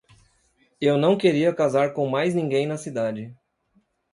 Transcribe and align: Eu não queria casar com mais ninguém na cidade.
Eu 0.81 0.97
não 0.97 1.15
queria 1.15 1.53
casar 1.53 1.93
com 1.93 2.09
mais 2.09 2.33
ninguém 2.33 2.65
na 2.65 2.75
cidade. 2.75 3.31